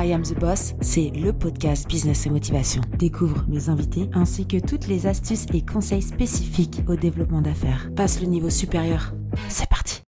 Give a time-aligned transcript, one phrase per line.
[0.00, 2.82] I Am the Boss, c'est le podcast Business et Motivation.
[3.00, 7.90] Découvre mes invités ainsi que toutes les astuces et conseils spécifiques au développement d'affaires.
[7.96, 9.12] Passe le niveau supérieur.
[9.48, 10.02] C'est parti.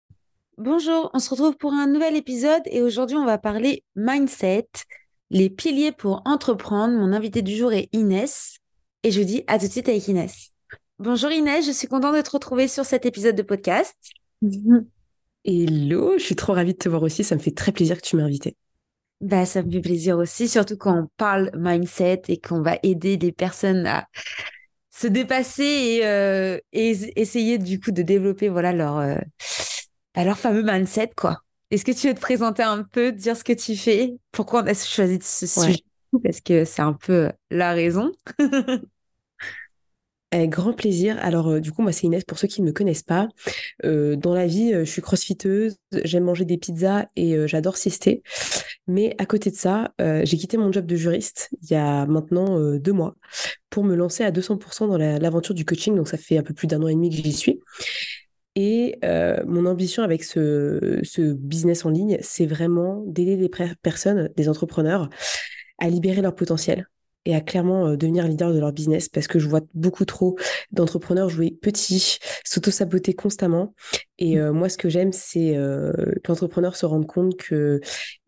[0.58, 4.68] Bonjour, on se retrouve pour un nouvel épisode et aujourd'hui on va parler mindset,
[5.29, 6.94] les piliers pour entreprendre.
[6.94, 8.58] Mon invité du jour est Inès
[9.04, 10.49] et je vous dis à tout de suite avec Inès.
[10.99, 13.96] Bonjour Inès, je suis contente de te retrouver sur cet épisode de podcast.
[15.46, 18.05] Hello, je suis trop ravie de te voir aussi, ça me fait très plaisir que
[18.05, 18.58] tu m'aies invitée.
[19.20, 23.18] Bah, ça me fait plaisir aussi, surtout quand on parle mindset et qu'on va aider
[23.18, 24.08] des personnes à
[24.91, 29.16] se dépasser et, euh, essayer du coup de développer voilà leur, euh,
[30.16, 31.38] bah, leur fameux mindset quoi.
[31.72, 34.68] Est-ce que tu veux te présenter un peu, dire ce que tu fais, pourquoi on
[34.68, 35.84] a choisi ce sujet?
[36.24, 38.12] Parce que c'est un peu la raison.
[40.31, 41.17] Avec grand plaisir.
[41.22, 43.30] Alors, euh, du coup, moi, c'est Inès, pour ceux qui ne me connaissent pas.
[43.85, 48.23] Euh, dans la vie, euh, je suis crossfiteuse, j'aime manger des pizzas et j'adore siester.
[48.88, 52.59] Mais à côté de ça, j'ai quitté mon job de juriste il y a maintenant
[52.77, 53.16] deux mois
[53.70, 55.96] pour me lancer à 200% dans l'aventure du coaching.
[55.96, 57.59] Donc, ça fait un peu plus d'un an et demi que j'y suis.
[58.55, 58.98] Et
[59.46, 63.49] mon ambition avec ce, ce business en ligne, c'est vraiment d'aider des
[63.82, 65.09] personnes, des entrepreneurs,
[65.80, 66.87] à libérer leur potentiel,
[67.28, 70.38] et à clairement euh, devenir leader de leur business parce que je vois beaucoup trop
[70.72, 73.75] d'entrepreneurs jouer petit, s'auto-saboter constamment.
[74.17, 75.92] Et euh, moi, ce que j'aime, c'est euh,
[76.23, 77.81] que l'entrepreneur se rende compte que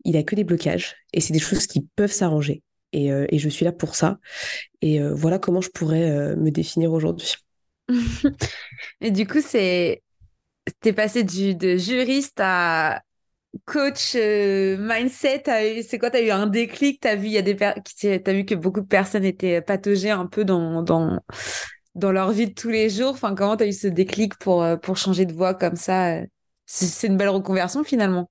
[0.04, 2.62] il a que des blocages et c'est des choses qui peuvent s'arranger.
[2.92, 4.18] Et, et, je suis là pour ça.
[4.82, 7.36] Et voilà comment je pourrais me définir aujourd'hui.
[9.00, 10.02] et du coup, c'est
[10.80, 13.00] t'es passé du, de juriste à
[13.64, 15.44] coach euh, mindset,
[15.82, 17.00] c'est quoi T'as eu un déclic?
[17.00, 20.26] T'as vu il y a des t'as vu que beaucoup de personnes étaient pataugées un
[20.26, 21.20] peu dans dans
[21.94, 23.10] dans leur vie de tous les jours.
[23.10, 26.20] Enfin, comment t'as eu ce déclic pour euh, pour changer de voie comme ça
[26.66, 28.30] C'est une belle reconversion finalement.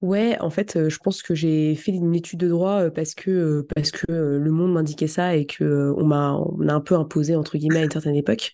[0.00, 3.66] Ouais, en fait, euh, je pense que j'ai fait une étude de droit parce que
[3.74, 7.34] parce que le monde m'indiquait ça et que on m'a on a un peu imposé
[7.34, 8.52] entre guillemets à une certaine époque.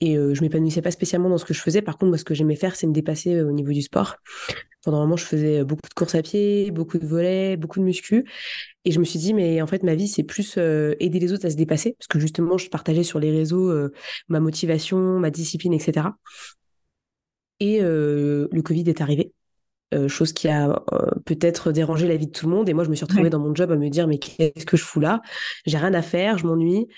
[0.00, 1.82] Et euh, je m'épanouissais pas spécialement dans ce que je faisais.
[1.82, 4.16] Par contre, moi, ce que j'aimais faire, c'est me dépasser euh, au niveau du sport.
[4.84, 7.78] Pendant un moment, je faisais euh, beaucoup de courses à pied, beaucoup de volets, beaucoup
[7.78, 8.24] de muscu.
[8.84, 11.46] Et je me suis dit, mais en fait, ma vie, c'est plus aider les autres
[11.46, 11.96] à se dépasser.
[11.98, 13.72] Parce que justement, je partageais sur les réseaux
[14.28, 16.08] ma motivation, ma discipline, etc.
[17.60, 19.32] Et le Covid est arrivé.
[19.92, 22.68] Euh, chose qui a euh, peut-être dérangé la vie de tout le monde.
[22.68, 24.76] Et moi, je me suis retrouvée dans mon job à me dire, mais qu'est-ce que
[24.76, 25.20] je fous là?
[25.66, 26.88] J'ai rien à faire, je m'ennuie.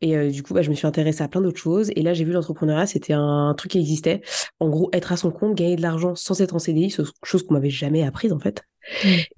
[0.00, 1.90] Et euh, du coup, bah, je me suis intéressée à plein d'autres choses.
[1.96, 4.20] Et là, j'ai vu l'entrepreneuriat, c'était un, truc qui existait.
[4.60, 6.94] En gros, être à son compte, gagner de l'argent sans être en CDI,
[7.24, 8.62] chose qu'on m'avait jamais apprise en fait.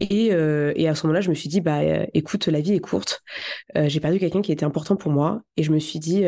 [0.01, 1.81] Et, et, à ce moment-là, je me suis dit, bah,
[2.13, 3.23] écoute, la vie est courte.
[3.75, 5.41] j'ai perdu quelqu'un qui était important pour moi.
[5.57, 6.25] Et je me suis dit,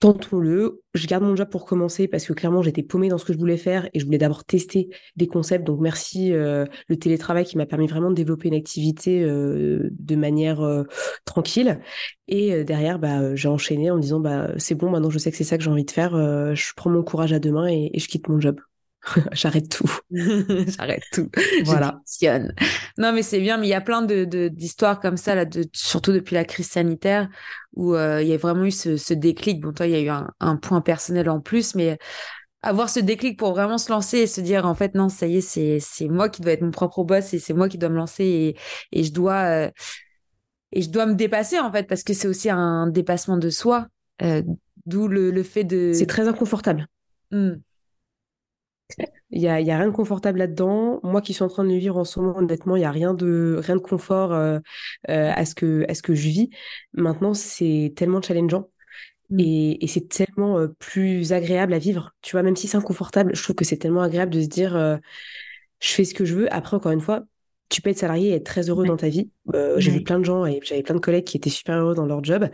[0.00, 0.82] tentons-le.
[0.94, 3.38] Je garde mon job pour commencer parce que clairement j'étais paumée dans ce que je
[3.38, 5.64] voulais faire et je voulais d'abord tester des concepts.
[5.64, 10.16] Donc merci euh, le télétravail qui m'a permis vraiment de développer une activité euh, de
[10.16, 10.84] manière euh,
[11.24, 11.80] tranquille.
[12.28, 15.36] Et derrière, bah, j'ai enchaîné en me disant bah c'est bon, maintenant je sais que
[15.36, 16.12] c'est ça que j'ai envie de faire.
[16.54, 18.60] je prends mon courage à deux mains et je quitte mon job.
[19.32, 19.90] J'arrête tout.
[20.10, 21.30] J'arrête tout.
[21.64, 22.00] Voilà.
[22.98, 25.64] Non, mais c'est bien, mais il y a plein de, d'histoires comme ça, là, de,
[25.72, 27.28] surtout depuis la crise sanitaire,
[27.74, 29.60] où euh, il y a vraiment eu ce, déclic.
[29.60, 31.98] Bon, toi, il y a eu un, point personnel en plus, mais
[32.62, 35.36] avoir ce déclic pour vraiment se lancer et se dire, en fait, non, ça y
[35.36, 37.90] est, c'est, c'est moi qui dois être mon propre boss et c'est moi qui dois
[37.90, 38.56] me lancer et,
[38.92, 39.66] et je dois.
[39.66, 39.70] Euh,
[40.76, 43.86] et je dois me dépasser, en fait, parce que c'est aussi un dépassement de soi.
[44.22, 44.42] Euh,
[44.86, 45.92] d'où le, le, fait de.
[45.94, 46.88] C'est très inconfortable.
[47.30, 47.52] Mmh.
[49.30, 51.00] Il y a, y a rien de confortable là-dedans.
[51.02, 52.90] Moi qui suis en train de le vivre en ce moment, honnêtement, il y a
[52.90, 54.58] rien de rien de confort euh,
[55.08, 56.50] euh, à ce que à ce que je vis.
[56.92, 58.70] Maintenant, c'est tellement challengeant.
[59.30, 59.40] Mm.
[59.40, 62.12] Et, et c'est tellement euh, plus agréable à vivre.
[62.22, 64.72] Tu vois, même si c'est inconfortable, je trouve que c'est tellement agréable de se dire,
[65.80, 66.52] je fais ce que je veux.
[66.54, 67.24] Après, encore une fois,
[67.74, 69.30] tu peux être salarié et être très heureux dans ta vie.
[69.52, 71.96] Euh, j'ai vu plein de gens et j'avais plein de collègues qui étaient super heureux
[71.96, 72.48] dans leur job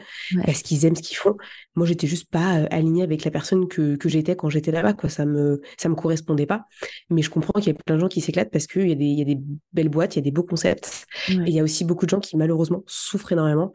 [0.47, 1.37] parce qu'ils aiment ce qu'ils font.
[1.75, 4.95] Moi, j'étais juste pas euh, alignée avec la personne que, que j'étais quand j'étais là-bas.
[4.95, 6.65] Quoi, ça me ça me correspondait pas.
[7.11, 8.95] Mais je comprends qu'il y a plein de gens qui s'éclatent parce qu'il y a
[8.95, 9.39] des y a des
[9.75, 11.07] belles boîtes, il y a des beaux concepts.
[11.29, 13.73] Et il y a aussi beaucoup de gens qui malheureusement souffrent énormément.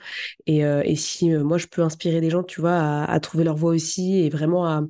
[0.47, 3.43] Et, euh, et si moi je peux inspirer des gens, tu vois, à, à trouver
[3.43, 4.81] leur voie aussi et vraiment à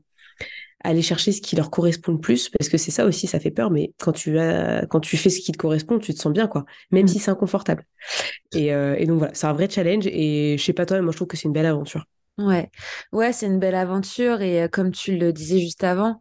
[0.86, 3.52] aller chercher ce qui leur correspond le plus parce que c'est ça aussi ça fait
[3.52, 6.32] peur mais quand tu as quand tu fais ce qui te correspond tu te sens
[6.32, 6.66] bien quoi.
[6.92, 7.10] Même mm.
[7.10, 7.86] si c'est inconfortable.
[8.54, 11.04] Et, euh, et donc voilà c'est un vrai challenge et je sais pas toi mais
[11.04, 12.06] moi je trouve que c'est une belle aventure.
[12.38, 12.70] Ouais.
[13.12, 16.20] Ouais c'est une belle aventure et euh, comme tu le disais juste avant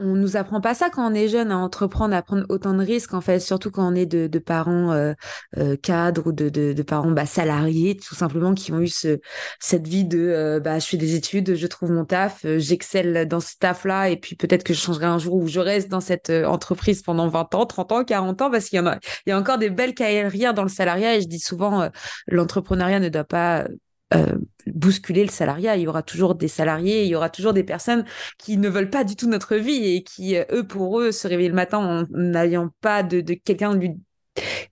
[0.00, 2.84] on nous apprend pas ça quand on est jeune à entreprendre, à prendre autant de
[2.84, 5.12] risques en fait, surtout quand on est de, parents euh,
[5.56, 9.18] euh, cadres ou de, de, parents bah, salariés, tout simplement qui ont eu ce,
[9.58, 13.40] cette vie de euh, bah je fais des études, je trouve mon taf, j'excelle dans
[13.40, 16.00] ce taf là et puis peut-être que je changerai un jour où je reste dans
[16.00, 19.32] cette entreprise pendant 20 ans, 30 ans, 40 ans parce qu'il y en a y
[19.32, 21.90] a encore des belles carrières dans le salariat et je dis souvent
[22.28, 23.66] l'entrepreneuriat ne doit pas
[24.14, 25.76] euh, bousculer le salariat.
[25.76, 28.04] Il y aura toujours des salariés, il y aura toujours des personnes
[28.38, 31.28] qui ne veulent pas du tout notre vie et qui, euh, eux, pour eux, se
[31.28, 33.78] réveillent le matin en n'ayant pas de, de quelqu'un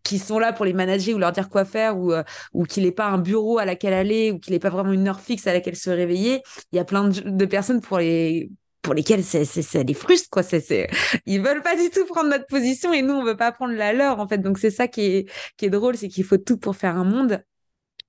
[0.02, 2.22] qui sont là pour les manager ou leur dire quoi faire ou, euh,
[2.52, 5.08] ou qu'il n'ait pas un bureau à laquelle aller ou qu'il n'ait pas vraiment une
[5.08, 6.42] heure fixe à laquelle se réveiller.
[6.72, 8.50] Il y a plein de, personnes pour les
[8.82, 10.88] pour lesquelles c'est, ça les frustre quoi c'est, c'est
[11.26, 13.92] ils veulent pas du tout prendre notre position et nous on veut pas prendre la
[13.92, 16.56] leur en fait donc c'est ça qui est qui est drôle c'est qu'il faut tout
[16.56, 17.42] pour faire un monde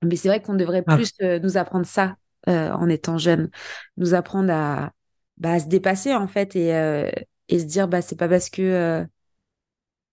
[0.03, 0.95] mais c'est vrai qu'on devrait ah.
[0.95, 2.15] plus euh, nous apprendre ça
[2.47, 3.49] euh, en étant jeune,
[3.97, 4.91] nous apprendre à,
[5.37, 7.09] bah, à se dépasser en fait et, euh,
[7.49, 9.05] et se dire bah c'est pas parce que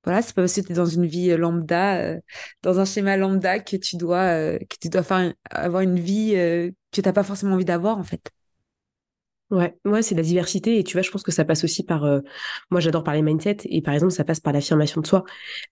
[0.04, 2.16] voilà c'est pas parce que tu es dans une vie lambda,
[2.62, 7.00] dans un schéma lambda que tu dois que tu dois faire avoir une vie que
[7.00, 8.30] t'as pas forcément envie d'avoir en fait.
[9.50, 12.05] Ouais, ouais, c'est la diversité et tu vois, je pense que ça passe aussi par.
[12.05, 12.20] Euh,
[12.70, 15.25] moi, j'adore parler mindset et par exemple, ça passe par l'affirmation de soi,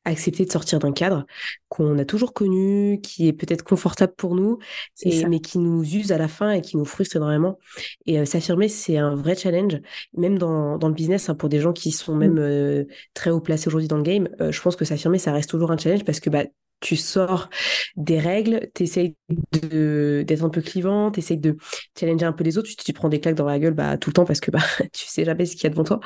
[0.04, 1.26] accepter de sortir d'un cadre
[1.68, 4.58] qu'on a toujours connu, qui est peut-être confortable pour nous,
[5.02, 7.58] et, mais qui nous use à la fin et qui nous frustre énormément.
[8.04, 9.80] Et euh, s'affirmer, c'est un vrai challenge,
[10.14, 12.38] même dans, dans le business, hein, pour des gens qui sont même mmh.
[12.38, 12.84] euh,
[13.14, 14.28] très haut placés aujourd'hui dans le game.
[14.38, 16.44] je pense que s'affirmer, ça reste toujours un challenge parce que bah
[16.82, 17.48] tu sors
[17.96, 19.16] des règles, tu essayes
[19.52, 21.56] d'être un peu clivant, tu essayes de
[21.98, 24.10] challenger un peu les autres, tu, tu prends des claques dans la gueule bah, tout
[24.10, 24.60] le temps parce que bah,
[24.92, 26.00] tu sais jamais ce qu'il y a devant toi.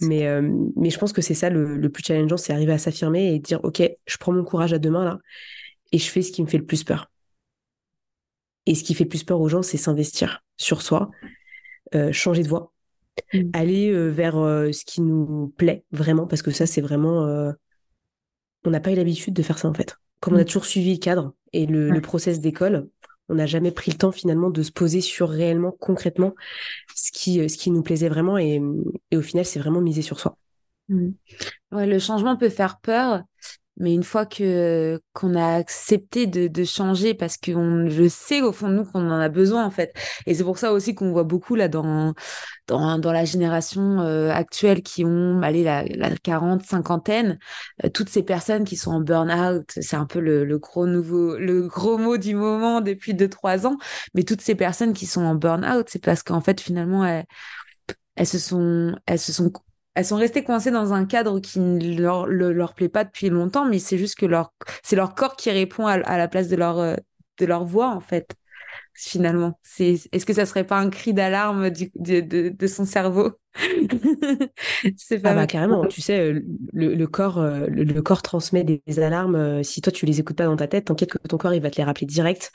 [0.00, 3.34] Mais, euh, mais je pense que c'est ça le, plus challengeant, c'est arriver à s'affirmer
[3.34, 5.18] et dire, OK, je prends mon courage à deux mains là
[5.92, 7.10] et je fais ce qui me fait le plus peur.
[8.66, 11.10] Et ce qui fait le plus peur aux gens, c'est s'investir sur soi,
[11.94, 12.72] euh, changer de voie,
[13.34, 13.50] mmh.
[13.52, 17.52] aller euh, vers ce qui nous plaît vraiment, parce que ça, c'est vraiment...
[18.64, 20.46] on n'a pas eu l'habitude de faire ça en fait comme on a mm.
[20.46, 22.88] toujours suivi le cadre et le, process d'école,
[23.28, 26.34] on n'a jamais pris le temps finalement de se poser sur réellement, concrètement,
[26.94, 28.38] ce qui, euh, ce qui nous plaisait vraiment.
[28.38, 28.58] Et,
[29.14, 30.38] au final, c'est vraiment miser sur soi.
[30.88, 31.10] Mm.
[31.72, 33.22] Ouais, le changement peut faire peur,
[33.76, 38.52] mais une fois que qu'on a accepté de, de changer parce qu'on je sais au
[38.52, 39.92] fond de nous qu'on en a besoin en fait.
[40.26, 42.14] Et c'est pour ça aussi qu'on voit beaucoup là dans
[42.68, 47.38] dans, dans la génération euh, actuelle qui ont allé la, la 40 cinquantaine
[47.84, 49.64] euh, toutes ces personnes qui sont en burn-out.
[49.80, 53.66] C'est un peu le, le, gros nouveau le gros mot du moment depuis deux trois
[53.66, 53.76] ans.
[54.14, 57.24] Mais toutes ces personnes qui sont en burn-out c'est parce qu'en fait finalement elles,
[58.16, 59.50] elles se sont elles se sont
[59.94, 63.78] elles sont restées coincées dans un cadre qui ne leur, plaît pas depuis longtemps, mais
[63.78, 64.52] c'est juste que leur,
[64.82, 66.96] c'est leur corps qui répond à, la place de leur, euh,
[67.38, 68.34] de leur voix, en fait,
[68.94, 69.58] finalement.
[69.62, 73.32] C'est, est-ce que ça serait pas un cri d'alarme de, de, de, son cerveau?
[74.96, 75.86] C'est pas ah bah, carrément.
[75.86, 76.40] Tu sais, euh,
[76.72, 79.62] le, le corps, euh, le, corps transmet des, alarmes.
[79.62, 81.70] Si toi tu les écoutes pas dans ta tête, t'inquiète que ton corps il va
[81.70, 82.52] te les rappeler direct.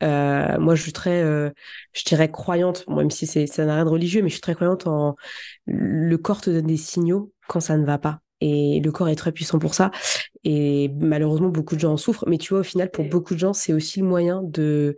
[0.00, 4.22] moi, je suis très, je dirais croyante, même si c'est ça n'a rien de religieux,
[4.22, 5.16] mais je suis très croyante en
[5.66, 8.20] le corps te donne des signaux quand ça ne va pas.
[8.40, 9.90] Et le corps est très puissant pour ça.
[10.44, 12.24] Et malheureusement, beaucoup de gens en souffrent.
[12.28, 14.96] Mais tu vois, au final, pour beaucoup de gens, c'est aussi le moyen de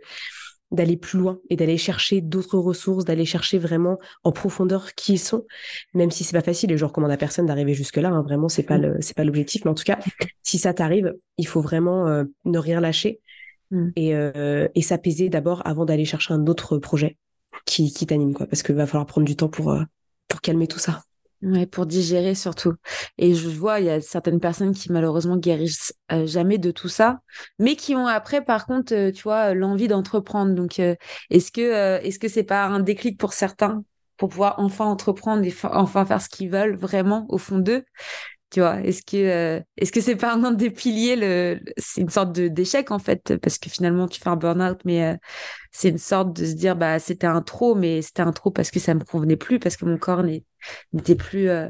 [0.71, 5.19] d'aller plus loin et d'aller chercher d'autres ressources, d'aller chercher vraiment en profondeur qui ils
[5.19, 5.45] sont,
[5.93, 8.09] même si c'est pas facile et je recommande à personne d'arriver jusque là.
[8.09, 8.81] Hein, vraiment, c'est pas mm.
[8.81, 9.99] le c'est pas l'objectif, mais en tout cas,
[10.43, 13.19] si ça t'arrive, il faut vraiment euh, ne rien lâcher
[13.71, 13.89] mm.
[13.95, 17.17] et, euh, et s'apaiser d'abord avant d'aller chercher un autre projet
[17.65, 19.83] qui qui t'anime quoi, parce qu'il va falloir prendre du temps pour euh,
[20.27, 21.01] pour calmer tout ça.
[21.41, 22.73] Ouais, pour digérer surtout.
[23.17, 26.89] Et je vois, il y a certaines personnes qui malheureusement guérissent euh, jamais de tout
[26.89, 27.21] ça,
[27.59, 30.53] mais qui ont après, par contre, euh, tu vois, l'envie d'entreprendre.
[30.53, 30.95] Donc, euh,
[31.29, 31.61] est-ce que
[32.03, 33.83] est-ce que c'est pas un déclic pour certains
[34.17, 37.85] pour pouvoir enfin entreprendre et enfin faire ce qu'ils veulent vraiment au fond d'eux?
[38.51, 42.09] Tu vois, est-ce que euh, est-ce que c'est pas un des piliers le, c'est une
[42.09, 45.15] sorte de d'échec en fait parce que finalement tu fais un burn-out mais euh,
[45.71, 48.71] c'est une sorte de se dire bah c'était un trop mais c'était un trop parce
[48.71, 51.67] que ça me convenait plus parce que mon corps n'était plus euh,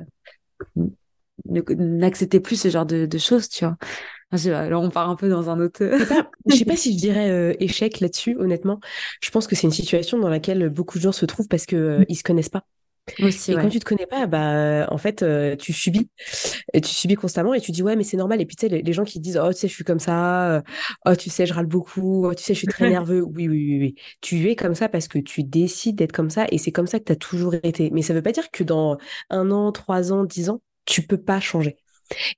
[1.46, 3.78] n'acceptait plus ce genre de, de choses, tu vois.
[4.56, 5.84] Alors on part un peu dans un autre.
[6.48, 8.80] je sais pas si je dirais échec là-dessus, honnêtement.
[9.22, 12.06] Je pense que c'est une situation dans laquelle beaucoup de gens se trouvent parce que
[12.08, 12.64] ils se connaissent pas
[13.18, 16.10] et quand tu te connais pas, bah en fait euh, tu subis,
[16.74, 18.42] et tu subis constamment et tu dis ouais mais c'est normal.
[18.42, 20.56] Et puis tu sais les, gens qui disent oh tu sais je suis comme ça,
[20.56, 20.62] euh,
[21.06, 23.22] oh tu sais je râle beaucoup, oh, tu sais je suis très nerveux.
[23.22, 26.46] Oui, oui oui oui Tu es comme ça parce que tu décides d'être comme ça
[26.52, 27.90] et c'est comme ça que tu as toujours été.
[27.92, 28.98] Mais ça veut pas dire que dans
[29.30, 31.78] un an, trois ans, dix ans tu peux pas changer.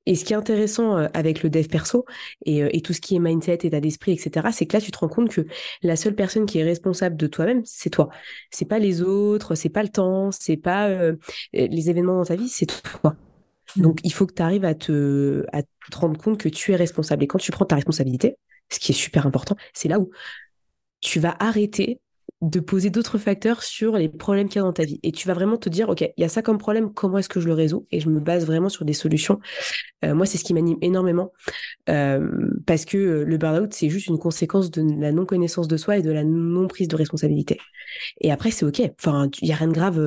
[0.05, 2.05] Et ce qui est intéressant euh, avec le dev perso
[2.45, 4.91] et, euh, et tout ce qui est mindset, état d'esprit, etc., c'est que là, tu
[4.91, 5.45] te rends compte que
[5.83, 8.09] la seule personne qui est responsable de toi-même, c'est toi.
[8.49, 11.15] C'est pas les autres, c'est pas le temps, c'est pas euh,
[11.53, 13.15] les événements dans ta vie, c'est toi.
[13.75, 13.81] Mmh.
[13.81, 16.75] Donc, il faut que tu arrives à te, à te rendre compte que tu es
[16.75, 17.23] responsable.
[17.23, 18.37] Et quand tu prends ta responsabilité,
[18.69, 20.11] ce qui est super important, c'est là où
[21.01, 21.99] tu vas arrêter
[22.41, 24.99] de poser d'autres facteurs sur les problèmes qu'il y a dans ta vie.
[25.03, 27.29] Et tu vas vraiment te dire, OK, il y a ça comme problème, comment est-ce
[27.29, 29.39] que je le résous Et je me base vraiment sur des solutions.
[30.03, 31.31] Euh, moi, c'est ce qui m'anime énormément
[31.89, 32.31] euh,
[32.65, 36.01] parce que euh, le burn-out, c'est juste une conséquence de la non-connaissance de soi et
[36.01, 37.59] de la non-prise de responsabilité.
[38.21, 38.81] Et après, c'est OK.
[38.99, 39.97] Enfin, il n'y a rien de grave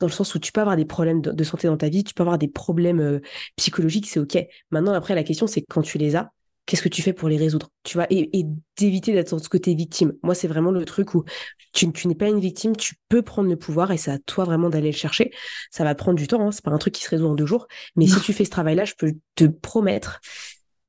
[0.00, 2.02] dans le sens où tu peux avoir des problèmes de, de, santé dans ta vie,
[2.02, 3.20] tu peux avoir des problèmes
[3.56, 4.36] psychologiques, c'est OK.
[4.72, 6.32] Maintenant, après, la question, c'est quand tu les as,
[6.70, 8.46] qu'est-ce que tu fais pour les résoudre Tu vois, et,
[8.78, 10.12] d'éviter d'être dans ce côté victime.
[10.22, 11.24] Moi, c'est vraiment le truc où
[11.72, 14.70] tu, n'es pas une victime, tu peux prendre le pouvoir et c'est à toi vraiment
[14.70, 15.32] d'aller le chercher.
[15.72, 17.44] Ça va prendre du temps, hein, c'est pas un truc qui se résout en deux
[17.44, 17.66] jours.
[17.96, 20.20] Mais si tu fais ce travail-là, je peux te promettre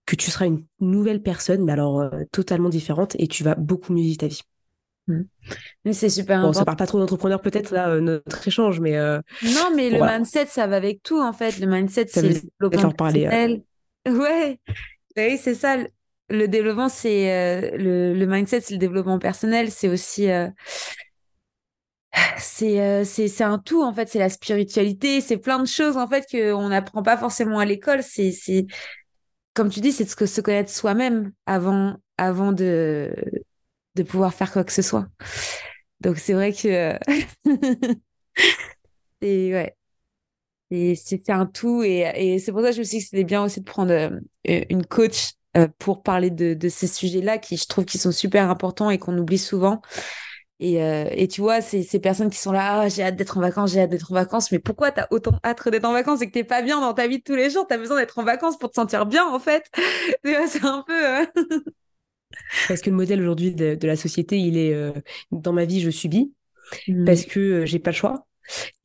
[0.06, 3.92] que tu seras une nouvelle personne, mais alors euh, totalement différente et tu vas beaucoup
[3.92, 4.42] mieux vivre ta vie.
[5.08, 5.22] Mmh.
[5.86, 6.60] Mais c'est super bon, important.
[6.60, 10.00] Ça parle pas trop d'entrepreneurs peut-être là euh, notre échange, mais euh, non, mais le
[10.00, 11.58] mindset ça va avec tout en fait.
[11.58, 13.64] Le mindset c'est le développement parler.
[14.08, 14.60] Ouais,
[15.18, 15.77] oui, c'est ça.
[16.30, 19.72] Le développement, c'est euh, le, mindset, c'est le développement personnel.
[19.72, 20.48] C'est aussi euh,
[22.62, 24.10] euh, c'est un tout en fait.
[24.10, 25.22] C'est la spiritualité.
[25.22, 28.03] C'est plein de choses en fait qu'on n'apprend pas forcément à l'école.
[28.03, 28.32] C'est
[29.53, 33.13] comme tu dis, c'est de se connaître soi-même avant avant de
[33.96, 35.08] de pouvoir faire quoi que ce soit.
[36.01, 36.98] Donc c'est vrai que
[39.22, 39.75] c'est ouais
[40.72, 41.84] et c'était un tout.
[41.84, 43.66] Et, et c'est pour ça que je me suis dit que c'était bien aussi de
[43.66, 44.10] prendre euh,
[44.44, 48.50] une coach euh, pour parler de, de ces sujets-là qui, je trouve, qui sont super
[48.50, 49.82] importants et qu'on oublie souvent.
[50.62, 53.42] Et, euh, et tu vois, ces personnes qui sont là, ah, j'ai hâte d'être en
[53.42, 54.51] vacances, j'ai hâte d'être en vacances.
[54.51, 57.08] Mais pourquoi t'as autant hâte d'être en vacances et que t'es pas bien dans ta
[57.08, 57.66] vie de tous les jours?
[57.68, 59.66] T'as besoin d'être en vacances pour te sentir bien, en fait.
[60.24, 61.28] c'est un peu.
[62.68, 64.94] parce que le modèle aujourd'hui de, de, la société, il est
[65.32, 66.32] dans ma vie, je subis
[66.88, 67.06] mmh.
[67.06, 68.28] parce que j'ai pas le choix.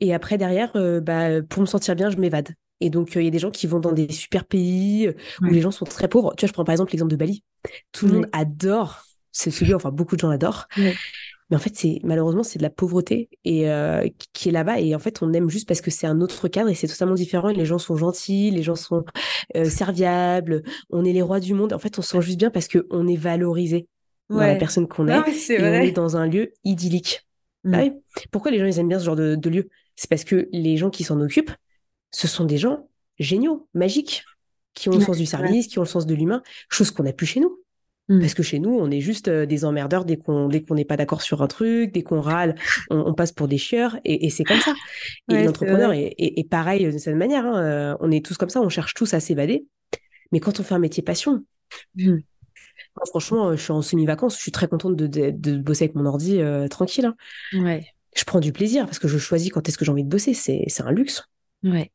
[0.00, 2.50] Et après, derrière, euh, bah, pour me sentir bien, je m'évade.
[2.80, 5.12] Et donc, euh, il y a des gens qui vont dans des super pays euh,
[5.42, 6.34] où les gens sont très pauvres.
[6.36, 7.42] Tu vois, je prends par exemple l'exemple de Bali.
[7.92, 9.02] Tout le monde adore.
[9.32, 10.66] C'est celui, enfin, beaucoup de gens l'adorent.
[11.48, 13.66] Mais en fait, c'est malheureusement, c'est de la pauvreté et
[14.32, 14.80] qui est là-bas.
[14.80, 17.14] Et en fait, on aime juste parce que c'est un autre cadre et c'est totalement
[17.14, 17.48] différent.
[17.50, 19.04] Et les gens sont gentils, les gens sont
[19.64, 20.62] serviables.
[20.90, 21.72] On est les rois du monde.
[21.72, 23.86] En fait, on se sent juste bien parce qu'on est valorisé
[24.28, 25.12] dans la personne qu'on est.
[25.54, 27.25] et on est dans un lieu idyllique.
[27.72, 28.00] Ah mm.
[28.30, 29.68] Pourquoi les gens ils aiment bien ce genre de, lieu?
[29.94, 31.52] C'est parce que les gens qui s'en occupent,
[32.10, 34.24] ce sont des gens géniaux, magiques,
[34.74, 37.12] qui ont le sens du service, qui ont le sens de l'humain, chose qu'on n'a
[37.12, 37.58] plus chez nous.
[38.08, 38.20] Mm.
[38.20, 40.84] Parce que chez nous, on est juste euh, des emmerdeurs dès qu'on dès qu'on n'est
[40.84, 42.54] pas d'accord sur un truc, dès qu'on râle,
[42.90, 44.74] on, passe pour des chieurs et, c'est comme ça.
[45.30, 47.44] Et l'entrepreneur est, pareil de cette manière.
[47.46, 47.62] Hein.
[47.62, 49.66] Euh, on est tous comme ça, on cherche tous à s'évader.
[50.30, 51.44] Mais quand on fait un métier passion,
[53.04, 56.68] franchement, je suis en semi-vacances, je suis très contente de, bosser avec mon ordi euh,
[56.68, 57.06] tranquille.
[57.06, 57.16] Hein.
[57.52, 57.86] Ouais.
[58.14, 60.32] Je prends du plaisir parce que je choisis quand est-ce que j'ai envie de bosser.
[60.32, 61.24] C'est un luxe.
[61.62, 61.90] Ouais.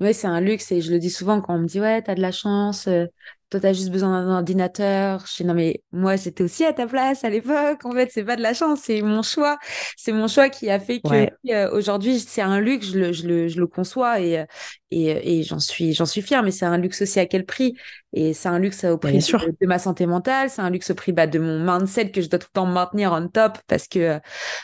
[0.00, 2.14] ouais, c'est un luxe et je le dis souvent quand on me dit ouais, t'as
[2.14, 3.06] de la chance, euh,
[3.48, 5.24] toi t'as juste besoin d'un ordinateur.
[5.26, 7.84] Je dis non mais moi j'étais aussi à ta place à l'époque.
[7.84, 9.58] En fait, c'est pas de la chance, c'est mon choix.
[9.96, 13.26] C'est mon choix qui a fait que euh, aujourd'hui c'est un luxe, je le, je
[13.26, 14.44] le, je le conçois et
[14.90, 16.42] et, et j'en suis j'en suis fière.
[16.42, 17.76] Mais c'est un luxe aussi à quel prix?
[18.16, 21.12] Et c'est un luxe au prix de, ma santé mentale, c'est un luxe au prix
[21.12, 23.98] bah, de mon mindset que je dois tout le temps maintenir on top parce que
[23.98, 24.18] euh,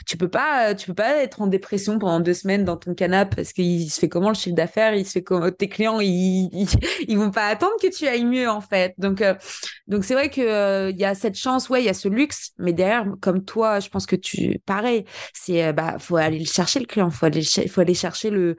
[0.06, 3.36] tu peux pas tu peux pas être en dépression pendant deux semaines dans ton canapé
[3.36, 6.48] parce qu'il se fait comment le chiffre d'affaires, il se fait comment tes clients ils,
[6.52, 6.68] ils,
[7.08, 8.94] ils vont pas attendre que tu ailles mieux en fait.
[8.98, 9.34] Donc, euh,
[9.86, 12.08] donc c'est vrai que il euh, y a cette chance, ouais, il y a ce
[12.08, 15.04] luxe, mais derrière, comme toi, je pense que tu, pareil,
[15.34, 18.56] c'est, euh, bah, faut aller le chercher le client, faut aller, faut aller chercher le,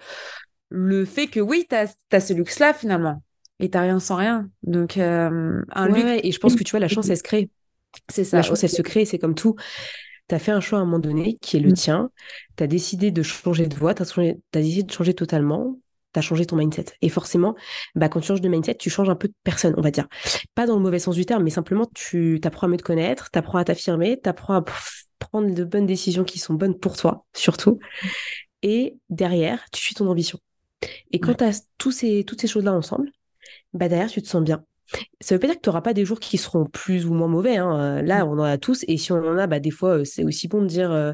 [0.69, 3.21] le fait que oui, tu as, ce luxe-là finalement,
[3.61, 4.49] et t'as rien sans rien.
[4.63, 6.21] Donc, un luxe.
[6.23, 7.49] et je pense que tu vois, la chance, elle se crée.
[8.09, 8.37] C'est ça.
[8.37, 9.55] La chance, elle se crée, c'est comme tout.
[10.27, 11.73] Tu as fait un choix à un moment donné qui est le mm.
[11.73, 12.11] tien.
[12.57, 15.77] Tu as décidé de changer de voie, tu as, as, décidé de changer totalement
[16.13, 16.85] tu as changé ton mindset.
[17.01, 17.55] Et forcément,
[17.95, 20.07] bah, quand tu changes de mindset, tu changes un peu de personne, on va dire.
[20.55, 23.31] Pas dans le mauvais sens du terme, mais simplement, tu apprends à mieux te connaître,
[23.31, 24.65] tu apprends à t'affirmer, tu apprends à
[25.19, 27.79] prendre de bonnes décisions qui sont bonnes pour toi, surtout.
[28.61, 30.39] Et derrière, tu suis ton ambition.
[31.11, 33.11] Et quand tu as tous ces, toutes ces choses-là ensemble,
[33.73, 34.63] bah derrière, tu te sens bien.
[35.21, 37.27] Ça veut pas dire que tu n'auras pas des jours qui seront plus ou moins
[37.27, 37.57] mauvais.
[37.57, 37.79] Hein.
[37.79, 38.83] Euh, là, on en a tous.
[38.87, 41.13] Et si on en a, bah, des fois, euh, c'est aussi bon de dire euh,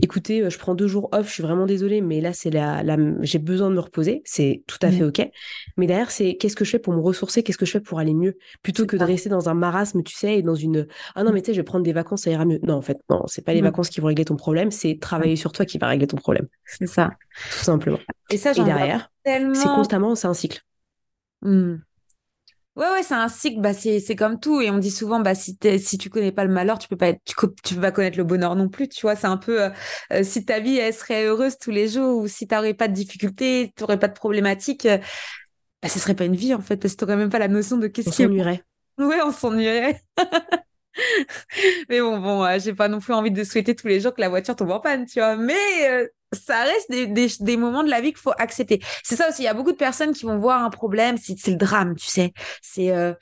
[0.00, 2.96] écoutez, je prends deux jours off, je suis vraiment désolée, mais là, c'est la, la...
[3.22, 4.22] j'ai besoin de me reposer.
[4.24, 5.08] C'est tout à fait mmh.
[5.08, 5.30] OK.
[5.76, 7.42] Mais derrière, c'est qu'est-ce que je fais pour me ressourcer?
[7.42, 8.36] Qu'est-ce que je fais pour aller mieux?
[8.62, 11.42] Plutôt que de rester dans un marasme, tu sais, et dans une ah non, mais
[11.42, 12.60] tu sais, je vais prendre des vacances, ça ira mieux.
[12.62, 15.36] Non, en fait, non, c'est pas les vacances qui vont régler ton problème, c'est travailler
[15.36, 16.46] sur toi qui va régler ton problème.
[16.64, 17.10] C'est ça.
[17.50, 17.98] Tout simplement.
[18.30, 20.60] Et ça, et derrière, c'est constamment, c'est un cycle.
[22.76, 24.60] Ouais, ouais, c'est un cycle, bah, c'est, c'est comme tout.
[24.60, 27.08] Et on dit souvent, bah, si, si tu connais pas le malheur, tu peux pas
[27.08, 28.86] être, tu, tu, peux pas connaître le bonheur non plus.
[28.88, 29.70] Tu vois, c'est un peu, euh,
[30.12, 32.92] euh, si ta vie, elle serait heureuse tous les jours, ou si t'aurais pas de
[32.92, 34.98] difficultés, t'aurais pas de problématiques, euh,
[35.82, 37.78] bah, ce serait pas une vie, en fait, parce que t'aurais même pas la notion
[37.78, 38.62] de qu'est-ce qui s'ennuierait.
[38.98, 40.02] Ouais, on s'ennuierait.
[41.88, 44.28] Mais bon, bon, j'ai pas non plus envie de souhaiter tous les jours que la
[44.28, 45.36] voiture tombe en panne, tu vois.
[45.36, 48.80] Mais ça reste des, des, des, moments de la vie qu'il faut accepter.
[49.02, 51.48] C'est ça aussi, il y a beaucoup de personnes qui vont voir un problème, c'est
[51.48, 52.32] le drame, tu sais.
[52.62, 53.12] C'est euh,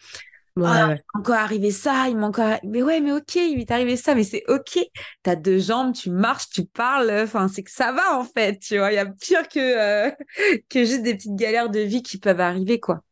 [0.57, 3.97] ouais, ah, encore arrivé ça, il m'a encore mais ouais, mais OK, il m'est arrivé
[3.97, 4.73] ça, mais c'est OK.
[4.73, 8.59] Tu as deux jambes, tu marches, tu parles, enfin c'est que ça va en fait,
[8.59, 10.11] tu vois, il y a pire que euh,
[10.71, 13.03] que juste des petites galères de vie qui peuvent arriver quoi.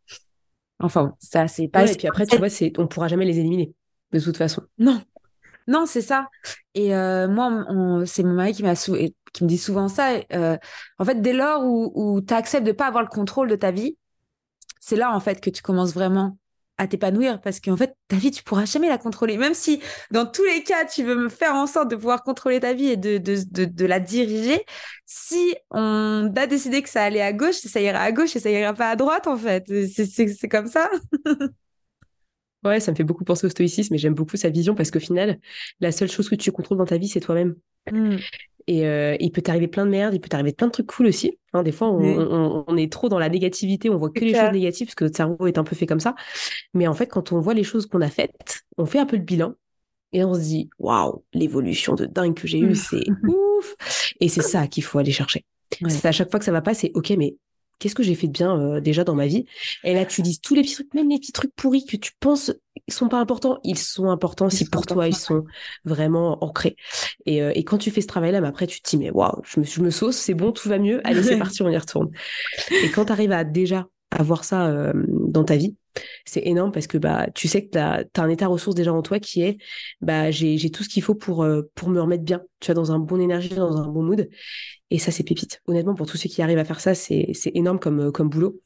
[0.80, 3.72] Enfin, ça c'est pas et puis après tu vois, c'est on pourra jamais les éliminer
[4.12, 4.62] de toute façon.
[4.78, 5.00] Non.
[5.68, 6.28] Non, c'est ça.
[6.74, 8.64] Et euh, moi, c'est mon mari qui
[9.32, 10.20] qui me dit souvent ça.
[10.32, 10.56] Euh,
[10.98, 13.96] en fait, dès lors où, tu acceptes de pas avoir le contrôle de ta vie,
[14.80, 16.36] c'est là en fait que tu commences vraiment
[16.78, 19.36] à t'épanouir parce qu'en fait, ta vie, tu pourras jamais la contrôler.
[19.38, 22.60] Même si dans tous les cas, tu veux me faire en sorte de pouvoir contrôler
[22.60, 24.64] ta vie et de, de la diriger,
[25.06, 28.50] si on a décidé que ça allait à gauche, ça ira à gauche et ça
[28.50, 29.64] ira pas à droite en fait.
[29.86, 30.90] C'est comme ça.
[32.64, 35.00] Ouais, ça me fait beaucoup penser au stoïcisme et j'aime beaucoup sa vision parce qu'au
[35.00, 35.38] final,
[35.80, 37.56] la seule chose que tu contrôles dans ta vie, c'est toi-même.
[37.90, 38.16] Mmh.
[38.68, 41.06] Et euh, il peut t'arriver plein de merde, il peut t'arriver plein de trucs cool
[41.06, 41.38] aussi.
[41.52, 44.86] Hein, des fois, on, est trop dans la négativité, on voit que les choses négatives
[44.86, 46.14] parce que notre cerveau est un peu fait comme ça.
[46.74, 49.16] Mais en fait, quand on voit les choses qu'on a faites, on fait un peu
[49.16, 49.54] le bilan
[50.12, 53.74] et on se dit waouh, l'évolution de dingue que j'ai eue, c'est ouf.
[54.20, 55.44] Et c'est ça qu'il faut aller chercher.
[55.88, 57.36] C'est à chaque fois que ça va pas, c'est ok, mais
[57.82, 59.44] qu'est-ce que j'ai fait de bien euh, déjà dans ma vie?
[59.82, 62.12] Et là, tu dis tous les petits trucs, même les petits trucs pourris que tu
[62.20, 62.52] penses
[62.88, 65.44] ils sont pas importants, ils sont importants si pour toi ils sont
[65.84, 66.76] vraiment ancrés.
[67.26, 69.40] Et, euh, et, quand tu fais ce travail-là, mais après tu te dis mais waouh,
[69.44, 71.76] je me, je me sauce, c'est bon, tout va mieux, allez c'est parti, on y
[71.76, 72.10] retourne.
[72.70, 75.76] Et quand tu arrives à déjà avoir ça euh, dans ta vie,
[76.24, 79.02] c'est énorme parce que bah tu sais que tu as, un état ressource déjà en
[79.02, 79.58] toi qui est
[80.00, 82.98] bah j'ai tout ce qu'il faut pour pour me remettre bien, tu vois dans un
[82.98, 84.28] bon énergie, dans un bon mood
[84.92, 85.62] et ça, c'est pépite.
[85.66, 88.60] Honnêtement, pour tous ceux qui arrivent à faire ça, c'est énorme comme, euh, comme boulot.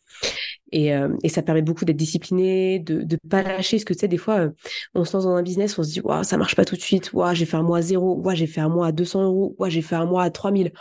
[0.73, 3.77] Et, euh, et ça permet beaucoup d'être discipliné, de ne pas lâcher.
[3.77, 4.51] Parce que tu sais, des fois, euh,
[4.97, 6.81] on se lance dans un business, on se dit, waouh, ça marche pas tout de
[6.81, 7.13] suite.
[7.13, 8.17] Waouh, j'ai fait un mois à zéro.
[8.17, 9.55] Waouh, j'ai fait un mois à 200 euros.
[9.61, 10.73] Waouh, j'ai fait un mois à 3000.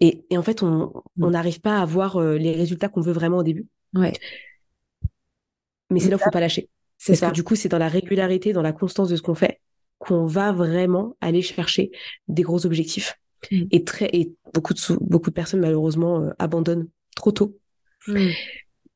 [0.00, 1.30] et, et en fait, on mmh.
[1.30, 3.66] n'arrive pas à voir les résultats qu'on veut vraiment au début.
[3.94, 4.12] Ouais.
[5.90, 6.68] Mais c'est là qu'il faut pas lâcher.
[7.06, 7.28] Parce ça.
[7.28, 9.60] que du coup, c'est dans la régularité, dans la constance de ce qu'on fait,
[9.98, 11.90] qu'on va vraiment aller chercher
[12.26, 13.18] des gros objectifs.
[13.50, 13.64] Mm.
[13.70, 17.56] Et, très, et beaucoup, de, beaucoup de personnes, malheureusement, euh, abandonnent trop tôt.
[18.06, 18.30] Mm.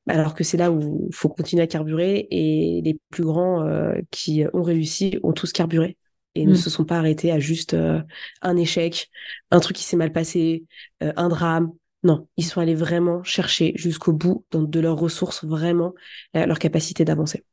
[0.09, 2.26] Alors que c'est là où il faut continuer à carburer.
[2.31, 5.96] Et les plus grands euh, qui ont réussi ont tous carburé
[6.35, 6.57] et ne mm.
[6.57, 8.00] se sont pas arrêtés à juste euh,
[8.40, 9.11] un échec,
[9.50, 10.64] un truc qui s'est mal passé,
[11.00, 11.72] un drame.
[12.02, 15.94] Non, ils sont allés vraiment chercher jusqu'au bout dans, de leurs ressources, vraiment
[16.34, 17.44] leur capacité d'avancer.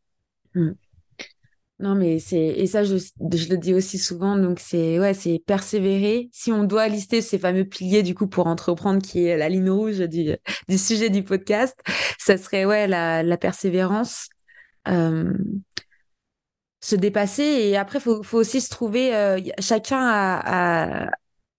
[1.79, 5.39] Non, mais c'est et ça je, je, le dis aussi souvent donc c'est ouais c'est
[5.45, 6.29] persévérer.
[6.33, 9.69] Si on doit lister ces fameux piliers du coup pour entreprendre qui est la ligne
[9.69, 10.35] rouge du,
[10.67, 11.79] du sujet du podcast,
[12.17, 14.27] ça serait ouais la, la persévérance,
[14.89, 15.33] euh,
[16.81, 19.15] se dépasser et après faut faut aussi se trouver.
[19.15, 21.11] Euh, chacun a, a,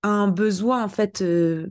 [0.02, 1.22] un besoin en fait.
[1.22, 1.68] Euh,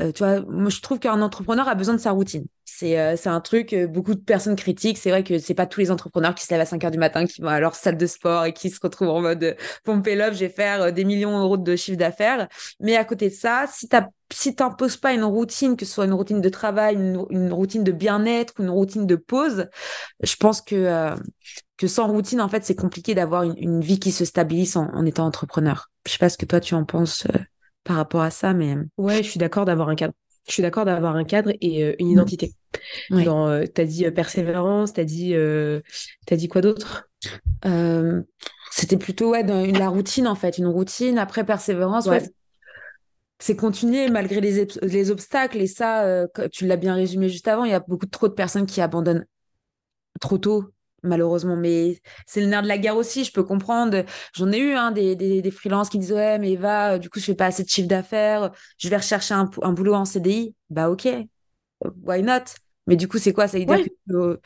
[0.00, 2.46] euh, tu vois, moi, je trouve qu'un entrepreneur a besoin de sa routine.
[2.64, 4.98] C'est euh, un truc, euh, beaucoup de personnes critiquent.
[4.98, 6.98] C'est vrai que c'est pas tous les entrepreneurs qui se lèvent à 5 heures du
[6.98, 10.16] matin, qui vont à leur salle de sport et qui se retrouvent en mode pomper
[10.16, 12.48] l'off, je vais faire des millions d'euros de chiffre d'affaires.
[12.80, 13.96] Mais à côté de ça, si tu
[14.32, 17.90] si t'imposes pas une routine, que ce soit une routine de travail, une, routine de
[17.92, 19.66] bien-être, une routine de pause,
[20.22, 21.14] je pense que
[21.76, 25.04] que sans routine, en fait, c'est compliqué d'avoir une, vie qui se stabilise en, en,
[25.06, 25.90] étant entrepreneur.
[26.06, 27.26] Je sais pas ce que toi tu en penses
[27.84, 30.14] par rapport à ça, mais ouais, je suis d'accord d'avoir un cadre.
[30.46, 32.54] Je suis d'accord d'avoir un cadre et euh, une identité.
[33.10, 33.24] Ouais.
[33.24, 35.34] Dans, euh, t'as dit euh, persévérance, t'as dit,
[36.26, 37.08] t'as dit quoi d'autre?
[38.72, 41.18] C'était plutôt ouais, dans la routine en fait, une routine.
[41.18, 42.22] Après persévérance, ouais.
[43.38, 47.64] c'est continuer malgré les, les, obstacles et ça, tu l'as bien résumé juste avant.
[47.64, 49.26] Il y a beaucoup trop de personnes qui abandonnent
[50.20, 50.70] trop tôt
[51.02, 51.56] malheureusement.
[51.56, 54.04] Mais c'est le nerf de la guerre aussi, je peux comprendre.
[54.34, 57.20] J'en ai eu hein, des, des, des freelances qui disent Ouais, mais Eva, du coup,
[57.20, 60.54] je fais pas assez de chiffre d'affaires, je vais rechercher un, un, boulot en CDI.
[60.70, 61.08] Bah, ok,
[62.02, 62.44] why not?
[62.86, 63.48] Mais du coup, c'est quoi?
[63.48, 64.40] Ça veut dire que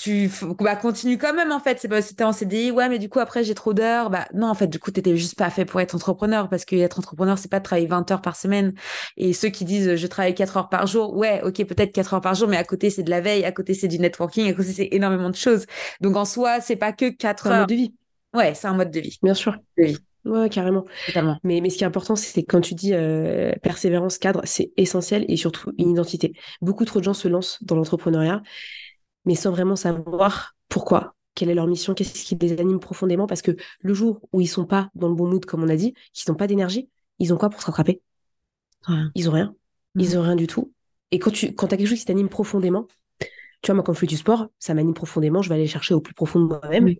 [0.00, 1.78] tu bah, continues quand même en fait.
[1.78, 4.08] C'est pas c'était en CDI ouais mais du coup après j'ai trop d'heures.
[4.08, 6.74] Bah non en fait du coup t'étais juste pas fait pour être entrepreneur parce que
[6.76, 8.72] être entrepreneur c'est pas de travailler 20 heures par semaine.
[9.18, 12.20] Et ceux qui disent je travaille 4 heures par jour ouais ok peut-être 4 heures
[12.22, 14.54] par jour mais à côté c'est de la veille à côté c'est du networking à
[14.54, 15.66] côté c'est énormément de choses.
[16.00, 17.94] Donc en soi c'est pas que 4 heures un mode de vie.
[18.32, 19.18] Ouais c'est un mode de vie.
[19.22, 19.56] Bien sûr.
[19.76, 19.84] De
[20.26, 20.84] Ouais, carrément.
[21.06, 21.38] Totalement.
[21.44, 25.24] Mais, mais ce qui est important, c'est quand tu dis euh, persévérance, cadre, c'est essentiel
[25.28, 26.34] et surtout une identité.
[26.60, 28.42] Beaucoup trop de gens se lancent dans l'entrepreneuriat
[29.30, 33.42] mais sans vraiment savoir pourquoi, quelle est leur mission, qu'est-ce qui les anime profondément, parce
[33.42, 35.94] que le jour où ils sont pas dans le bon mood, comme on a dit,
[36.12, 36.88] qu'ils n'ont pas d'énergie,
[37.20, 38.02] ils ont quoi pour se rattraper?
[39.14, 39.54] Ils ont rien.
[39.94, 40.72] Ils ont rien du tout.
[41.12, 42.88] Et quand tu quand as quelque chose qui t'anime profondément,
[43.20, 45.94] tu vois, moi, quand je fais du sport, ça m'anime profondément, je vais aller chercher
[45.94, 46.92] au plus profond de moi-même.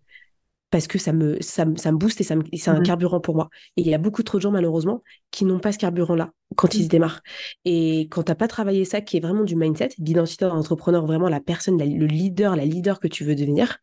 [0.71, 3.49] Parce que ça me, ça, ça me booste et, ça c'est un carburant pour moi.
[3.77, 6.75] Et il y a beaucoup trop de gens, malheureusement, qui n'ont pas ce carburant-là quand
[6.75, 7.23] ils se démarrent.
[7.65, 11.29] Et quand tu n'as pas travaillé ça, qui est vraiment du mindset, d'identité d'entrepreneur, vraiment
[11.29, 13.79] la personne, le leader, la leader que tu veux devenir,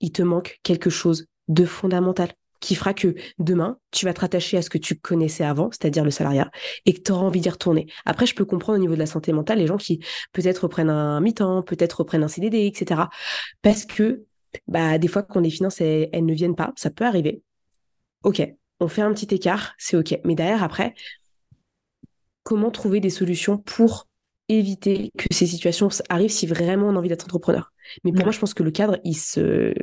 [0.00, 2.28] il te manque quelque chose de fondamental
[2.60, 6.04] qui fera que demain, tu vas te rattacher à ce que tu connaissais avant, c'est-à-dire
[6.04, 6.50] le salariat,
[6.86, 7.86] et que tu auras envie d'y retourner.
[8.04, 10.00] Après, je peux comprendre au niveau de la santé mentale les gens qui
[10.32, 13.02] peut-être reprennent un mi-temps, peut-être reprennent un CDD, etc.
[13.62, 14.24] Parce que
[14.66, 17.42] bah, des fois, quand les finances, elles, ne viennent pas, ça peut arriver.
[18.22, 18.42] OK,
[18.80, 20.18] on fait un petit écart, c'est OK.
[20.24, 20.94] Mais derrière, après,
[22.42, 24.06] comment trouver des solutions pour
[24.48, 27.72] éviter que ces situations arrivent si vraiment on a envie d'être entrepreneur?
[28.04, 29.74] Mais pour moi, je pense que le cadre, il se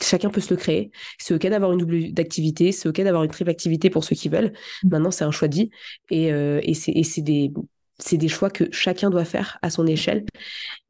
[0.00, 0.90] chacun peut se le créer.
[1.18, 4.28] C'est OK d'avoir une double d'activité, c'est OK d'avoir une triple activité pour ceux qui
[4.28, 4.52] veulent.
[4.84, 4.88] Mm.
[4.90, 5.70] Maintenant, c'est un choix de vie
[6.10, 7.50] et, euh, et c'est des,
[8.12, 10.24] des choix que chacun doit faire à son échelle.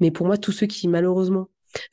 [0.01, 1.49] Mais pour moi, tous ceux qui, malheureusement,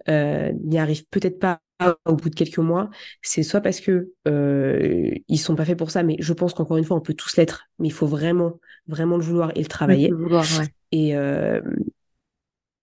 [0.08, 1.62] n'y arrivent peut-être pas
[2.06, 2.90] au bout de quelques mois,
[3.22, 6.78] c'est soit parce que euh, ils sont pas faits pour ça, mais je pense qu'encore
[6.78, 9.68] une fois, on peut tous l'être, mais il faut vraiment, vraiment le vouloir et le
[9.68, 10.10] travailler.
[10.92, 11.62] Et, euh,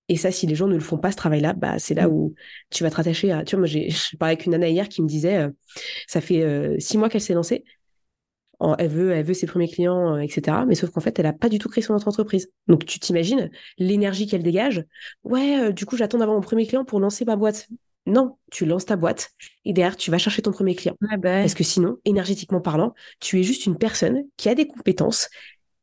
[0.08, 2.12] et ça, si les gens ne le font pas, ce travail-là, bah, c'est là mm.
[2.12, 2.34] où
[2.70, 3.44] tu vas te rattacher à.
[3.44, 5.50] Tu vois, moi, j'ai parlé avec une nana hier qui me disait euh,
[6.06, 7.64] ça fait euh, six mois qu'elle s'est lancée.
[8.78, 10.58] Elle, veut, elle veut ses premiers clients, euh, etc.
[10.66, 12.50] Mais sauf qu'en fait, elle n'a pas du tout créé son autre entreprise.
[12.68, 14.84] Donc, tu t'imagines l'énergie qu'elle dégage.
[15.24, 17.68] Ouais, du coup, j'attends d'avoir mon premier client pour lancer ma boîte.
[18.06, 19.30] Non, tu lances ta boîte
[19.64, 20.96] et derrière, tu vas chercher ton premier client.
[21.00, 25.28] Bah Parce que sinon, énergétiquement parlant, tu es juste une personne qui a des compétences,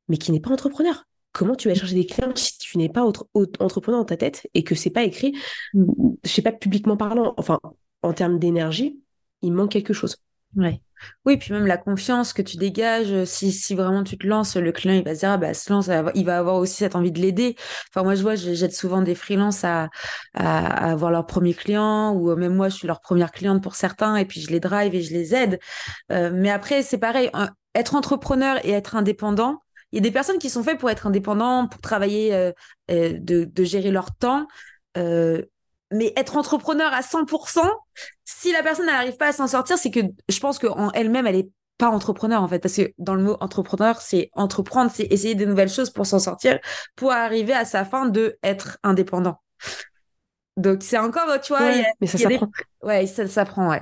[0.10, 3.04] mais qui n'est pas entrepreneur comment tu vas chercher des clients si tu n'es pas
[3.04, 5.34] entrepreneur dans ta tête et que c'est pas écrit,
[5.74, 5.86] mm.
[6.24, 7.60] je sais pas, publiquement parlant, enfin,
[8.02, 9.00] en termes d'énergie,
[9.42, 10.18] il manque quelque chose.
[10.56, 10.82] Ouais.
[11.26, 14.72] Oui, puis même la confiance que tu dégages, si, si vraiment tu te lances, le
[14.74, 17.20] client il va se dire, ah bah, lance, il va avoir aussi cette envie de
[17.22, 17.56] l'aider.
[17.90, 19.90] Enfin, moi je vois, j'aide souvent des freelances à,
[20.34, 24.26] avoir leur premier client, ou même moi je suis leur première cliente pour certains, et
[24.26, 25.60] puis je les drive et je les aide.
[26.12, 27.32] Euh, mais après, c'est pareil,
[27.76, 31.08] être entrepreneur et être indépendant, il y a des personnes qui sont faites pour être
[31.08, 32.52] indépendants, pour travailler, euh,
[32.92, 34.48] euh, de, gérer leur temps.
[34.98, 35.44] Euh,
[35.92, 37.62] mais être entrepreneur à 100%,
[38.26, 41.36] si la personne n'arrive pas à s'en sortir, c'est que je pense qu'en elle-même, elle
[41.36, 45.36] est pas entrepreneur en fait, parce que dans le mot entrepreneur, c'est entreprendre, c'est essayer
[45.36, 46.60] de nouvelles choses pour s'en sortir,
[46.96, 49.42] pour arriver à sa fin de être indépendant.
[50.60, 52.50] Donc c'est encore, tu vois, mais ça s'apprend.
[52.82, 53.82] Ouais, ça s'apprend, ouais.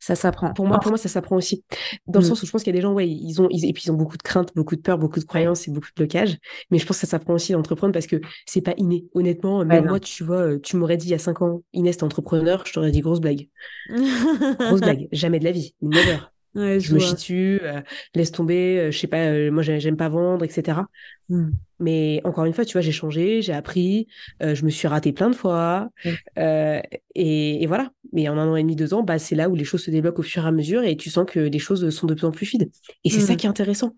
[0.00, 0.52] Ça s'apprend.
[0.52, 1.64] Pour moi, pour moi, ça s'apprend aussi.
[2.06, 2.28] Dans le mm.
[2.28, 3.90] sens où je pense qu'il y a des gens, ouais, ils ont, et puis ils
[3.92, 6.36] ont beaucoup de craintes, beaucoup de peur, beaucoup de croyances et beaucoup de blocages.
[6.70, 9.06] Mais je pense que ça s'apprend aussi d'entreprendre parce que c'est pas inné.
[9.14, 12.04] Honnêtement, même moi, tu vois, tu m'aurais dit il y a cinq ans, Inès, t'es
[12.04, 13.48] entrepreneur, je t'aurais dit grosse blague.
[13.88, 15.08] grosse blague.
[15.12, 15.74] Jamais de la vie.
[15.80, 16.18] Never
[16.54, 17.80] je, me chie dessus, euh,
[18.14, 20.80] laisse tomber, euh, je sais pas, euh, moi j'aime pas vendre, etc.
[21.28, 21.50] Hmm.
[21.78, 24.08] Mais encore une fois, tu vois, j'ai changé, j'ai appris,
[24.40, 25.90] je me suis ratée plein de fois,
[26.36, 27.90] et, voilà.
[28.12, 29.90] Mais en un an et demi, deux ans, bah, c'est là où les choses se
[29.90, 32.26] débloquent au fur et à mesure, et tu sens que les choses sont de plus
[32.26, 32.70] en plus fluides.
[33.04, 33.36] Et c'est ça hmm.
[33.36, 33.94] qui est intéressant.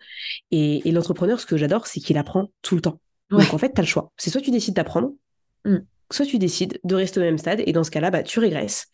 [0.51, 3.01] Et, l'entrepreneur, ce que j'adore, c'est qu'il apprend tout le temps.
[3.31, 4.13] Donc en fait, tu as le choix.
[4.17, 5.13] C'est soit tu décides d'apprendre,
[5.65, 5.79] hmm.
[6.11, 8.89] soit tu décides de rester au même stade, et dans ce cas-là, bah, tu régresses.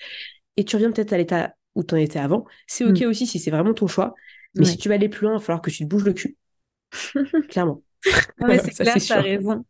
[0.59, 2.45] Et tu reviens peut-être à l'état où tu en étais avant.
[2.67, 3.07] C'est OK mm.
[3.07, 4.15] aussi si c'est vraiment ton choix.
[4.57, 6.15] Mais si tu vas aller plus loin, il va falloir que tu te bouges le
[6.15, 6.37] cul.
[7.49, 7.83] Clairement.
[8.03, 9.65] c'est clair, t'as raison.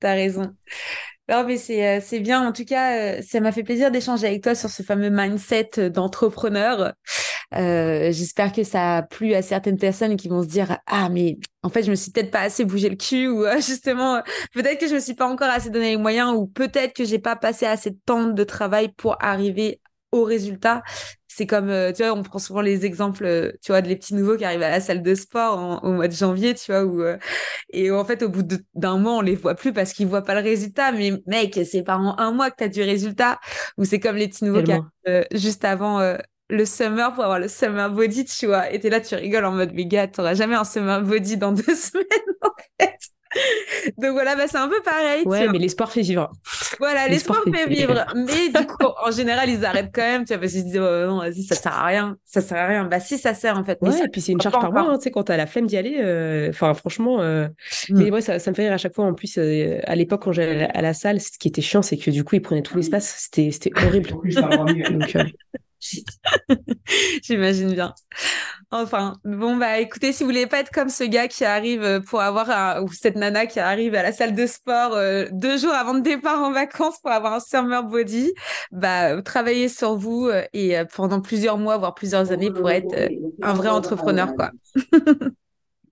[0.00, 0.54] T'as raison.
[1.28, 2.46] Non, mais c'est, euh, c'est bien.
[2.46, 5.90] En tout cas, euh, ça m'a fait plaisir d'échanger avec toi sur ce fameux mindset
[5.90, 6.92] d'entrepreneur.
[7.54, 11.38] Euh, j'espère que ça a plu à certaines personnes qui vont se dire ah mais
[11.62, 14.22] en fait je me suis peut-être pas assez bougé le cul ou justement
[14.54, 17.18] peut-être que je me suis pas encore assez donné les moyens ou peut-être que j'ai
[17.18, 19.80] pas passé assez de temps de travail pour arriver
[20.14, 20.82] au résultat
[21.36, 23.96] c'est comme, euh, tu vois, on prend souvent les exemples, euh, tu vois, de les
[23.96, 26.84] petits nouveaux qui arrivent à la salle de sport au mois de janvier, tu vois,
[26.84, 27.16] où, euh,
[27.72, 30.34] et en fait, au bout d'un mois, on les voit plus parce qu'ils voient pas
[30.34, 30.92] le résultat.
[30.92, 33.40] Mais mec, c'est pas en un mois que tu as du résultat.
[33.78, 36.00] Ou c'est comme les petits nouveaux qui arrivent juste avant
[36.50, 38.70] le summer pour avoir le summer body, tu vois.
[38.70, 41.52] Et t'es là, tu rigoles en mode, mais gars, t'auras jamais un summer body dans
[41.52, 42.06] deux semaines,
[42.42, 42.50] en
[42.80, 42.93] fait.
[43.98, 45.24] Donc voilà, bah, c'est un peu pareil.
[45.26, 46.30] Ouais, mais l'espoir fait vivre.
[46.78, 48.04] Voilà, l'espoir fait vivre.
[48.14, 50.78] Mais du coup, en général, ils arrêtent quand même, tu vois, parce qu'ils se disent,
[50.80, 52.16] oh, non, vas-y, ça sert à rien.
[52.24, 52.84] Ça sert à rien.
[52.84, 53.78] Bah, si, ça sert, en fait.
[53.80, 55.66] Ouais, et puis c'est une charge par mois, hein, tu sais, quand t'as la flemme
[55.66, 55.98] d'y aller.
[56.00, 57.48] Euh, enfin, franchement, euh...
[57.88, 57.98] Mm.
[57.98, 59.04] mais ouais, ça, ça, me fait rire à chaque fois.
[59.04, 61.96] En plus, euh, à l'époque, quand j'allais à la salle, ce qui était chiant, c'est
[61.96, 63.14] que du coup, ils prenaient tout l'espace.
[63.18, 64.10] C'était, c'était horrible.
[64.10, 65.24] Donc, euh,
[67.22, 67.94] J'imagine bien.
[68.70, 72.00] Enfin, bon, bah écoutez, si vous voulez pas être comme ce gars qui arrive euh,
[72.00, 75.58] pour avoir un, ou cette nana qui arrive à la salle de sport euh, deux
[75.58, 78.32] jours avant de départ en vacances pour avoir un summer body,
[78.72, 82.94] bah travaillez sur vous euh, et pendant plusieurs mois, voire plusieurs années pour être
[83.42, 84.50] un vrai entrepreneur, quoi.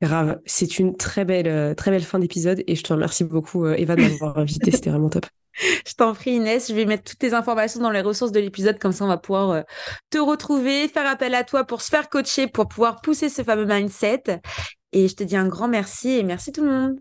[0.02, 3.94] Grave, c'est une très belle, très belle fin d'épisode et je te remercie beaucoup, Eva,
[3.94, 4.70] de m'avoir invité.
[4.72, 5.26] C'était vraiment top.
[5.54, 8.78] Je t'en prie Inès, je vais mettre toutes tes informations dans les ressources de l'épisode,
[8.78, 9.62] comme ça on va pouvoir euh,
[10.10, 13.66] te retrouver, faire appel à toi pour se faire coacher, pour pouvoir pousser ce fameux
[13.66, 14.40] mindset.
[14.92, 17.00] Et je te dis un grand merci et merci tout le monde.